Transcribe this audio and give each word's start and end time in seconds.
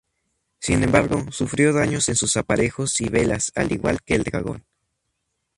Sin 0.57 0.81
embargo, 0.81 1.25
sufrió 1.31 1.73
daños 1.73 2.09
en 2.09 2.15
sus 2.15 2.35
aparejos 2.35 2.99
y 3.01 3.09
velas, 3.09 3.51
al 3.53 3.71
igual 3.71 3.99
que 4.03 4.15
el 4.15 4.23
"Dragón". 4.23 4.65